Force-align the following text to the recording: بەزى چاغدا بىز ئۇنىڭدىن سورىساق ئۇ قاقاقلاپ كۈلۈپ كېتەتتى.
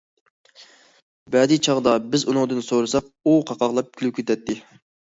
بەزى 1.35 1.59
چاغدا 1.69 1.95
بىز 2.17 2.27
ئۇنىڭدىن 2.33 2.67
سورىساق 2.71 3.13
ئۇ 3.21 3.39
قاقاقلاپ 3.53 3.95
كۈلۈپ 4.03 4.21
كېتەتتى. 4.23 4.61